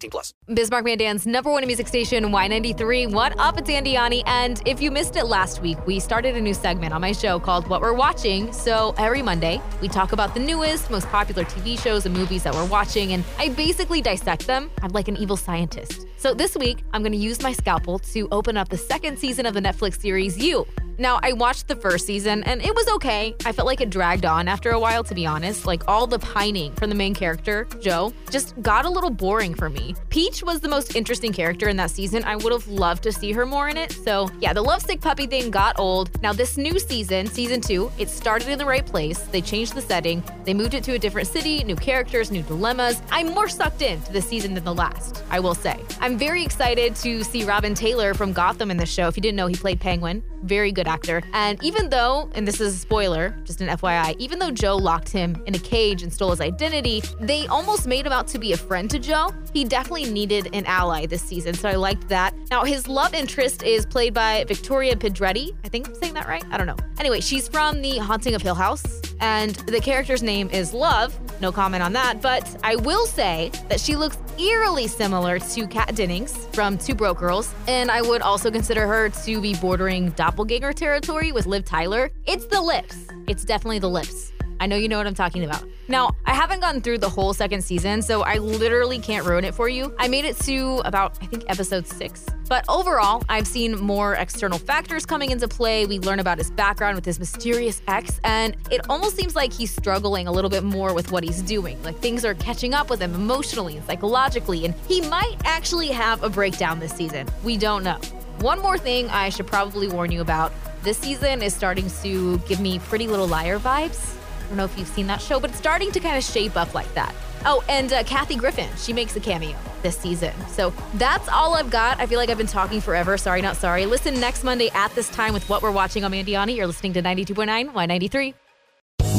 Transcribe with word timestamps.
18 0.00 0.10
plus. 0.10 0.34
Bismarck 0.54 0.84
Mandan's 0.84 1.26
number 1.26 1.50
one 1.50 1.66
music 1.66 1.86
station, 1.86 2.24
Y93. 2.24 3.12
What 3.12 3.38
up? 3.38 3.58
It's 3.58 3.68
Andiani. 3.68 4.22
And 4.26 4.62
if 4.66 4.80
you 4.80 4.90
missed 4.90 5.16
it 5.16 5.24
last 5.26 5.60
week, 5.60 5.78
we 5.86 6.00
started 6.00 6.36
a 6.36 6.40
new 6.40 6.54
segment 6.54 6.94
on 6.94 7.02
my 7.02 7.12
show 7.12 7.38
called 7.38 7.68
What 7.68 7.82
We're 7.82 7.92
Watching. 7.92 8.50
So 8.52 8.94
every 8.96 9.22
Monday, 9.22 9.60
we 9.82 9.88
talk 9.88 10.12
about 10.12 10.32
the 10.32 10.40
newest, 10.40 10.90
most 10.90 11.06
popular 11.08 11.44
TV 11.44 11.78
shows 11.78 12.06
and 12.06 12.16
movies 12.16 12.42
that 12.44 12.54
we're 12.54 12.66
watching, 12.66 13.12
and 13.12 13.24
I 13.38 13.50
basically 13.50 14.00
dissect 14.00 14.46
them. 14.46 14.70
I'm 14.82 14.90
like 14.90 15.08
an 15.08 15.16
evil 15.18 15.36
scientist. 15.36 16.06
So 16.16 16.34
this 16.34 16.56
week, 16.56 16.82
I'm 16.92 17.02
going 17.02 17.12
to 17.12 17.18
use 17.18 17.42
my 17.42 17.52
scalpel 17.52 17.98
to 17.98 18.28
open 18.32 18.56
up 18.56 18.68
the 18.68 18.78
second 18.78 19.18
season 19.18 19.46
of 19.46 19.54
the 19.54 19.60
Netflix 19.60 20.00
series 20.00 20.38
You. 20.38 20.66
Now, 21.00 21.18
I 21.22 21.32
watched 21.32 21.66
the 21.66 21.76
first 21.76 22.04
season 22.04 22.44
and 22.44 22.60
it 22.60 22.74
was 22.74 22.86
okay. 22.96 23.34
I 23.46 23.52
felt 23.52 23.64
like 23.64 23.80
it 23.80 23.88
dragged 23.88 24.26
on 24.26 24.48
after 24.48 24.72
a 24.72 24.78
while, 24.78 25.02
to 25.04 25.14
be 25.14 25.24
honest. 25.24 25.64
Like 25.64 25.88
all 25.88 26.06
the 26.06 26.18
pining 26.18 26.74
from 26.74 26.90
the 26.90 26.94
main 26.94 27.14
character, 27.14 27.66
Joe, 27.80 28.12
just 28.30 28.60
got 28.60 28.84
a 28.84 28.90
little 28.90 29.08
boring 29.08 29.54
for 29.54 29.70
me. 29.70 29.94
Peach 30.10 30.42
was 30.42 30.60
the 30.60 30.68
most 30.68 30.94
interesting 30.94 31.32
character 31.32 31.70
in 31.70 31.76
that 31.78 31.90
season. 31.90 32.22
I 32.24 32.36
would 32.36 32.52
have 32.52 32.68
loved 32.68 33.02
to 33.04 33.12
see 33.12 33.32
her 33.32 33.46
more 33.46 33.70
in 33.70 33.78
it. 33.78 33.92
So, 33.92 34.28
yeah, 34.40 34.52
the 34.52 34.60
lovesick 34.60 35.00
puppy 35.00 35.26
thing 35.26 35.50
got 35.50 35.78
old. 35.78 36.20
Now, 36.20 36.34
this 36.34 36.58
new 36.58 36.78
season, 36.78 37.26
season 37.28 37.62
two, 37.62 37.90
it 37.96 38.10
started 38.10 38.48
in 38.48 38.58
the 38.58 38.66
right 38.66 38.84
place. 38.84 39.20
They 39.20 39.40
changed 39.40 39.74
the 39.74 39.80
setting, 39.80 40.22
they 40.44 40.52
moved 40.52 40.74
it 40.74 40.84
to 40.84 40.92
a 40.92 40.98
different 40.98 41.28
city, 41.28 41.64
new 41.64 41.76
characters, 41.76 42.30
new 42.30 42.42
dilemmas. 42.42 43.00
I'm 43.10 43.28
more 43.28 43.48
sucked 43.48 43.80
into 43.80 44.12
this 44.12 44.28
season 44.28 44.52
than 44.52 44.64
the 44.64 44.74
last, 44.74 45.24
I 45.30 45.40
will 45.40 45.54
say. 45.54 45.82
I'm 46.02 46.18
very 46.18 46.44
excited 46.44 46.94
to 46.96 47.24
see 47.24 47.44
Robin 47.44 47.74
Taylor 47.74 48.12
from 48.12 48.34
Gotham 48.34 48.70
in 48.70 48.76
the 48.76 48.84
show. 48.84 49.08
If 49.08 49.16
you 49.16 49.22
didn't 49.22 49.36
know, 49.36 49.46
he 49.46 49.56
played 49.56 49.80
Penguin. 49.80 50.22
Very 50.42 50.72
good 50.72 50.88
actor. 50.88 51.22
And 51.32 51.62
even 51.62 51.90
though, 51.90 52.30
and 52.34 52.46
this 52.46 52.60
is 52.60 52.74
a 52.74 52.78
spoiler, 52.78 53.36
just 53.44 53.60
an 53.60 53.68
FYI, 53.68 54.16
even 54.18 54.38
though 54.38 54.50
Joe 54.50 54.76
locked 54.76 55.10
him 55.10 55.42
in 55.46 55.54
a 55.54 55.58
cage 55.58 56.02
and 56.02 56.12
stole 56.12 56.30
his 56.30 56.40
identity, 56.40 57.02
they 57.20 57.46
almost 57.48 57.86
made 57.86 58.06
him 58.06 58.12
out 58.12 58.26
to 58.28 58.38
be 58.38 58.52
a 58.52 58.56
friend 58.56 58.90
to 58.90 58.98
Joe. 58.98 59.32
He 59.52 59.64
definitely 59.64 60.10
needed 60.10 60.48
an 60.54 60.64
ally 60.66 61.06
this 61.06 61.22
season, 61.22 61.54
so 61.54 61.68
I 61.68 61.74
liked 61.74 62.08
that. 62.08 62.34
Now, 62.50 62.64
his 62.64 62.88
love 62.88 63.14
interest 63.14 63.62
is 63.62 63.84
played 63.84 64.14
by 64.14 64.44
Victoria 64.44 64.96
Pedretti. 64.96 65.54
I 65.64 65.68
think 65.68 65.88
I'm 65.88 65.94
saying 65.94 66.14
that 66.14 66.26
right. 66.26 66.44
I 66.50 66.56
don't 66.56 66.66
know. 66.66 66.76
Anyway, 66.98 67.20
she's 67.20 67.48
from 67.48 67.82
The 67.82 67.98
Haunting 67.98 68.34
of 68.34 68.42
Hill 68.42 68.54
House, 68.54 69.00
and 69.20 69.54
the 69.54 69.80
character's 69.80 70.22
name 70.22 70.48
is 70.50 70.72
Love. 70.72 71.18
No 71.40 71.52
comment 71.52 71.82
on 71.82 71.92
that, 71.94 72.20
but 72.20 72.58
I 72.62 72.76
will 72.76 73.06
say 73.06 73.50
that 73.68 73.80
she 73.80 73.96
looks 73.96 74.18
eerily 74.38 74.86
similar 74.86 75.38
to 75.38 75.66
Kat 75.66 75.94
Dennings 75.94 76.36
from 76.52 76.78
Two 76.78 76.94
Broke 76.94 77.18
Girls, 77.18 77.52
and 77.66 77.90
I 77.90 78.02
would 78.02 78.22
also 78.22 78.50
consider 78.50 78.86
her 78.86 79.08
to 79.24 79.40
be 79.40 79.54
bordering 79.54 80.10
doppelganger 80.30 80.72
territory 80.72 81.32
with 81.32 81.44
Liv 81.44 81.64
Tyler. 81.64 82.08
It's 82.24 82.46
the 82.46 82.60
lips. 82.60 83.08
It's 83.26 83.44
definitely 83.44 83.80
the 83.80 83.90
lips. 83.90 84.30
I 84.60 84.66
know 84.66 84.76
you 84.76 84.88
know 84.88 84.96
what 84.98 85.08
I'm 85.08 85.14
talking 85.14 85.42
about. 85.42 85.64
Now, 85.88 86.14
I 86.24 86.34
haven't 86.34 86.60
gotten 86.60 86.80
through 86.80 86.98
the 86.98 87.08
whole 87.08 87.34
second 87.34 87.62
season, 87.62 88.00
so 88.00 88.22
I 88.22 88.38
literally 88.38 89.00
can't 89.00 89.26
ruin 89.26 89.42
it 89.42 89.56
for 89.56 89.68
you. 89.68 89.92
I 89.98 90.06
made 90.06 90.24
it 90.24 90.36
to 90.40 90.82
about, 90.84 91.18
I 91.20 91.26
think, 91.26 91.42
episode 91.48 91.84
six. 91.84 92.26
But 92.48 92.64
overall, 92.68 93.24
I've 93.28 93.46
seen 93.48 93.76
more 93.80 94.14
external 94.14 94.58
factors 94.58 95.04
coming 95.04 95.32
into 95.32 95.48
play. 95.48 95.84
We 95.84 95.98
learn 95.98 96.20
about 96.20 96.38
his 96.38 96.52
background 96.52 96.94
with 96.94 97.04
his 97.04 97.18
mysterious 97.18 97.82
ex, 97.88 98.20
and 98.22 98.56
it 98.70 98.88
almost 98.88 99.16
seems 99.16 99.34
like 99.34 99.52
he's 99.52 99.74
struggling 99.74 100.28
a 100.28 100.32
little 100.32 100.50
bit 100.50 100.62
more 100.62 100.94
with 100.94 101.10
what 101.10 101.24
he's 101.24 101.42
doing. 101.42 101.82
Like 101.82 101.98
things 101.98 102.24
are 102.24 102.34
catching 102.34 102.72
up 102.72 102.88
with 102.88 103.00
him 103.00 103.14
emotionally 103.16 103.78
and 103.78 103.84
psychologically, 103.84 104.64
and 104.64 104.74
he 104.86 105.00
might 105.08 105.38
actually 105.44 105.88
have 105.88 106.22
a 106.22 106.30
breakdown 106.30 106.78
this 106.78 106.92
season. 106.92 107.26
We 107.42 107.56
don't 107.56 107.82
know. 107.82 107.98
One 108.40 108.60
more 108.60 108.78
thing 108.78 109.10
I 109.10 109.28
should 109.28 109.46
probably 109.46 109.86
warn 109.86 110.10
you 110.10 110.22
about 110.22 110.50
this 110.82 110.96
season 110.96 111.42
is 111.42 111.54
starting 111.54 111.90
to 112.02 112.38
give 112.48 112.58
me 112.58 112.78
Pretty 112.78 113.06
Little 113.06 113.28
Liar 113.28 113.58
vibes. 113.58 114.16
I 114.16 114.48
don't 114.48 114.56
know 114.56 114.64
if 114.64 114.78
you've 114.78 114.88
seen 114.88 115.06
that 115.08 115.20
show, 115.20 115.38
but 115.38 115.50
it's 115.50 115.58
starting 115.58 115.92
to 115.92 116.00
kind 116.00 116.16
of 116.16 116.24
shape 116.24 116.56
up 116.56 116.72
like 116.72 116.92
that. 116.94 117.14
Oh, 117.44 117.62
and 117.68 117.92
uh, 117.92 118.02
Kathy 118.04 118.36
Griffin, 118.36 118.70
she 118.78 118.94
makes 118.94 119.14
a 119.14 119.20
cameo 119.20 119.58
this 119.82 119.98
season. 119.98 120.32
So 120.48 120.72
that's 120.94 121.28
all 121.28 121.54
I've 121.54 121.70
got. 121.70 122.00
I 122.00 122.06
feel 122.06 122.18
like 122.18 122.30
I've 122.30 122.38
been 122.38 122.46
talking 122.46 122.80
forever. 122.80 123.18
Sorry, 123.18 123.42
not 123.42 123.56
sorry. 123.56 123.84
Listen 123.84 124.18
next 124.18 124.42
Monday 124.42 124.70
at 124.72 124.94
this 124.94 125.10
time 125.10 125.34
with 125.34 125.46
what 125.50 125.62
we're 125.62 125.70
watching 125.70 126.02
on 126.04 126.12
Mandiani. 126.12 126.56
You're 126.56 126.66
listening 126.66 126.94
to 126.94 127.02
92.9 127.02 127.74
Y93. 127.74 128.34